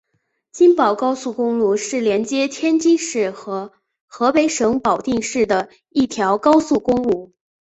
[0.51, 3.71] 津保高速公路是连接天津市和
[4.07, 7.33] 河北省保定市的一条高速公路。